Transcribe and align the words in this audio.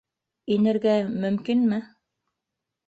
Инергә... 0.55 0.95
мөмкинме? 1.27 1.81